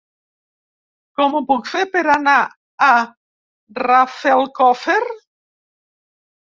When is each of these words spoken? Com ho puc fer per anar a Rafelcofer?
Com 1.19 1.35
ho 1.35 1.41
puc 1.51 1.69
fer 1.73 1.83
per 1.97 2.03
anar 2.15 2.39
a 2.89 2.91
Rafelcofer? 3.85 5.01